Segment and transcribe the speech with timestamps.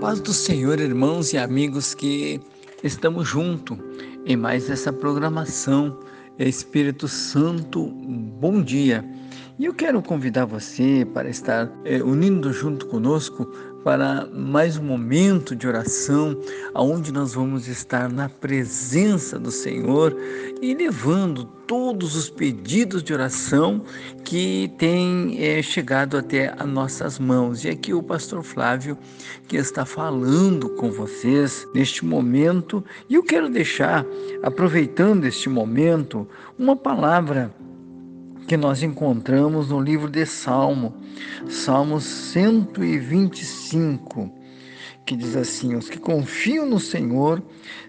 [0.00, 2.40] Paz do Senhor, irmãos e amigos que
[2.82, 3.76] estamos juntos
[4.24, 6.00] em mais essa programação.
[6.38, 9.04] Espírito Santo, bom dia.
[9.60, 13.44] E eu quero convidar você para estar é, unindo junto conosco
[13.84, 16.34] para mais um momento de oração,
[16.72, 20.16] aonde nós vamos estar na presença do Senhor
[20.62, 23.84] e levando todos os pedidos de oração
[24.24, 27.62] que têm é, chegado até as nossas mãos.
[27.62, 28.96] E aqui o pastor Flávio
[29.46, 34.06] que está falando com vocês neste momento, e eu quero deixar,
[34.42, 36.26] aproveitando este momento,
[36.58, 37.54] uma palavra
[38.50, 40.96] que nós encontramos no livro de Salmo,
[41.48, 44.28] Salmo 125,
[45.06, 47.40] que diz assim: Os que confiam no Senhor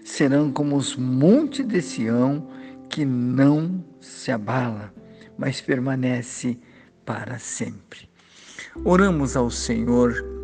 [0.04, 2.46] serão como os montes de Sião,
[2.88, 4.94] que não se abala,
[5.36, 6.56] mas permanece
[7.04, 8.08] para sempre.
[8.84, 10.41] Oramos ao Senhor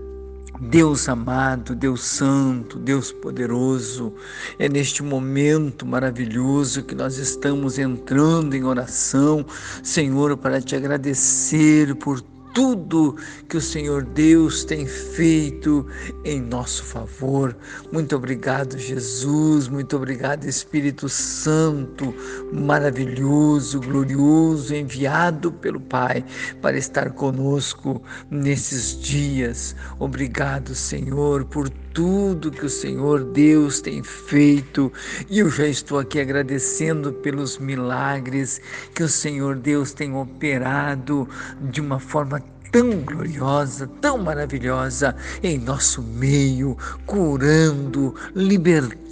[0.61, 4.13] Deus amado, Deus santo, Deus poderoso,
[4.59, 9.47] é neste momento maravilhoso que nós estamos entrando em oração,
[9.85, 12.21] Senhor, para te agradecer por
[12.59, 13.15] tudo
[13.49, 15.87] que o Senhor Deus tem feito
[16.25, 17.57] em nosso favor.
[17.93, 19.69] Muito obrigado, Jesus.
[19.69, 22.13] Muito obrigado, Espírito Santo,
[22.53, 26.25] maravilhoso, glorioso, enviado pelo Pai
[26.61, 29.77] para estar conosco nesses dias.
[30.01, 34.93] Obrigado, Senhor, por tudo que o Senhor Deus tem feito.
[35.29, 38.61] E eu já estou aqui agradecendo pelos milagres
[38.95, 41.29] que o Senhor Deus tem operado
[41.61, 49.09] de uma forma tão gloriosa, tão maravilhosa em nosso meio, curando, libertando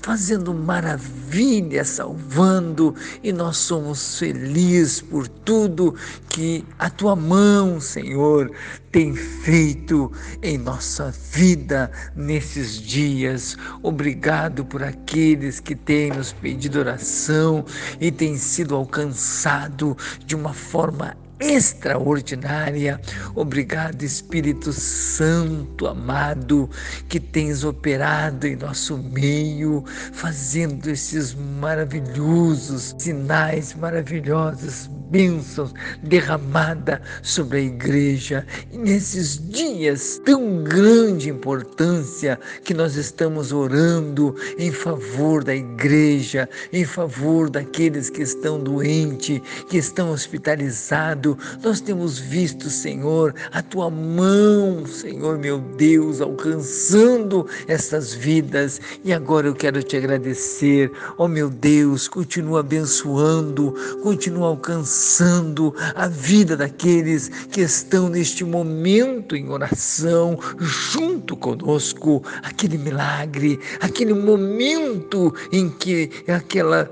[0.00, 5.94] fazendo maravilha, salvando, e nós somos felizes por tudo
[6.30, 8.50] que a tua mão, Senhor,
[8.90, 10.10] tem feito
[10.42, 13.56] em nossa vida nesses dias.
[13.82, 17.66] Obrigado por aqueles que têm nos pedido oração
[18.00, 19.94] e têm sido alcançado
[20.24, 23.00] de uma forma extraordinária.
[23.34, 26.68] Obrigado, Espírito Santo amado,
[27.08, 35.72] que tens operado em nosso meio, fazendo esses maravilhosos sinais maravilhosos, bênçãos
[36.02, 38.46] derramada sobre a igreja.
[38.72, 46.84] E nesses dias tão grande importância que nós estamos orando em favor da igreja, em
[46.84, 54.86] favor daqueles que estão doentes, que estão hospitalizados, nós temos visto, Senhor, a tua mão,
[54.86, 58.80] Senhor meu Deus, alcançando essas vidas.
[59.04, 65.74] E agora eu quero te agradecer, ó oh, meu Deus, continua abençoando, continua alcançando alcançando
[65.94, 75.34] a vida daqueles que estão neste momento em oração junto conosco, aquele milagre, aquele momento
[75.52, 76.90] em que aquela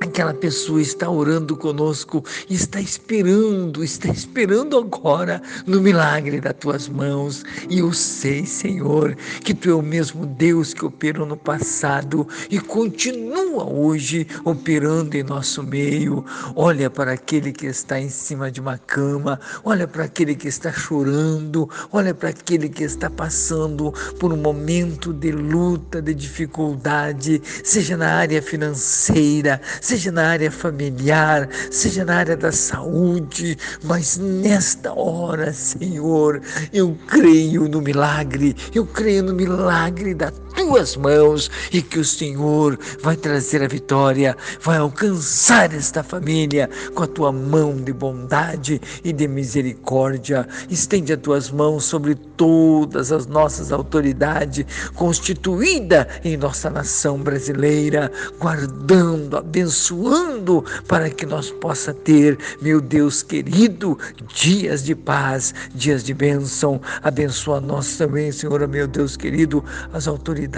[0.00, 7.44] Aquela pessoa está orando conosco, está esperando, está esperando agora no milagre das tuas mãos.
[7.70, 12.58] E eu sei, Senhor, que tu é o mesmo Deus que operou no passado e
[12.58, 16.24] continua hoje operando em nosso meio.
[16.56, 20.72] Olha para aquele que está em cima de uma cama, olha para aquele que está
[20.72, 27.96] chorando, olha para aquele que está passando por um momento de luta, de dificuldade, seja
[27.96, 35.52] na área financeira, seja na área familiar, seja na área da saúde, mas nesta hora,
[35.52, 36.40] Senhor,
[36.72, 40.32] eu creio no milagre, eu creio no milagre da
[40.64, 47.02] tuas mãos e que o Senhor vai trazer a vitória, vai alcançar esta família com
[47.02, 50.48] a tua mão de bondade e de misericórdia.
[50.70, 54.64] Estende as tuas mãos sobre todas as nossas autoridades
[54.94, 63.98] constituída em nossa nação brasileira, guardando, abençoando para que nós possa ter, meu Deus querido,
[64.34, 66.80] dias de paz, dias de bênção.
[67.02, 69.62] Abençoa nós também, Senhor, meu Deus querido,
[69.92, 70.53] as autoridades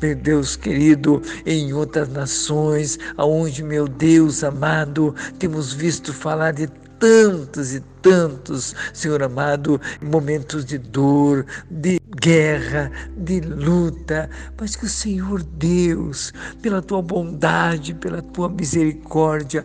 [0.00, 6.66] meu Deus querido, em outras nações, aonde, meu Deus amado, temos visto falar de
[6.98, 14.88] tantos e tantos, Senhor amado, momentos de dor, de guerra, de luta, mas que o
[14.88, 16.32] Senhor Deus,
[16.62, 19.64] pela tua bondade, pela tua misericórdia,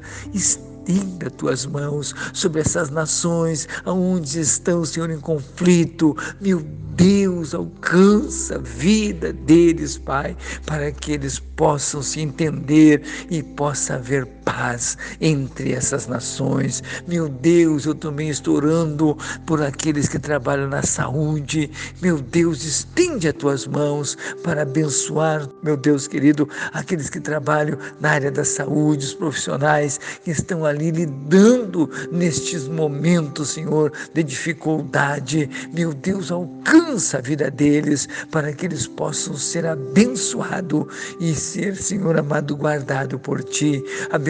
[0.89, 6.18] estenda tuas mãos sobre essas nações aonde estão, Senhor, em conflito.
[6.41, 6.62] Meu
[6.95, 14.25] Deus, alcança a vida deles, Pai, para que eles possam se entender e possa haver
[14.49, 16.81] paz entre essas nações.
[17.07, 19.15] Meu Deus, eu também estou orando
[19.45, 21.69] por aqueles que trabalham na saúde.
[22.01, 28.09] Meu Deus, estende as tuas mãos para abençoar, meu Deus querido, aqueles que trabalham na
[28.09, 35.47] área da saúde, os profissionais que estão ali lidando nestes momentos, Senhor, de dificuldade.
[35.71, 40.85] Meu Deus, alcança a vida deles para que eles possam ser abençoados
[41.19, 43.83] e ser, Senhor amado, guardado por ti.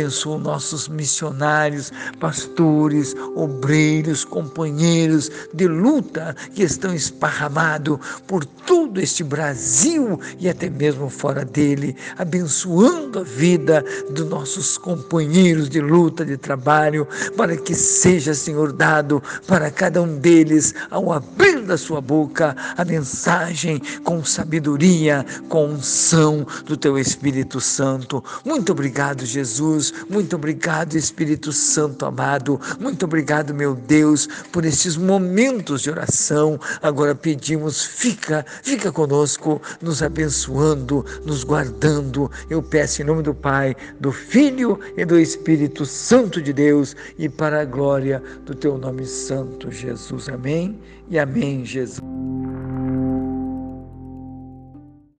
[0.10, 10.20] Abençoa nossos missionários, pastores, obreiros, companheiros de luta que estão esparramados por todo este Brasil
[10.40, 17.08] e até mesmo fora dele, abençoando a vida dos nossos companheiros de luta, de trabalho,
[17.38, 22.84] para que seja, Senhor, dado para cada um deles, ao abrir da sua boca, a
[22.84, 28.24] mensagem com sabedoria, com unção do teu Espírito Santo.
[28.44, 29.94] Muito obrigado, Jesus.
[30.10, 32.60] Muito obrigado, Espírito Santo amado.
[32.80, 36.60] Muito obrigado, meu Deus, por estes momentos de oração.
[36.82, 42.30] Agora pedimos, fica, fica conosco, nos abençoando, nos guardando.
[42.50, 47.28] Eu peço em nome do Pai, do Filho e do Espírito Santo de Deus e
[47.28, 50.30] para a glória do teu nome santo, Jesus.
[50.30, 50.80] Amém
[51.10, 52.29] e amém, Jesus.